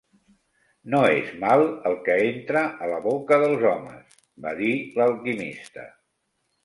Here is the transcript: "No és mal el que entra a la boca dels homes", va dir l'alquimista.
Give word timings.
"No 0.93 1.01
és 1.17 1.27
mal 1.43 1.65
el 1.89 1.97
que 2.07 2.15
entra 2.29 2.63
a 2.85 2.87
la 2.93 2.97
boca 3.05 3.39
dels 3.47 3.67
homes", 3.73 4.19
va 4.47 4.55
dir 4.63 4.73
l'alquimista. 5.01 5.87